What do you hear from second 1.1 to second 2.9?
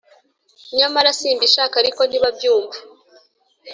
simbishaka ariko ntibabyumva!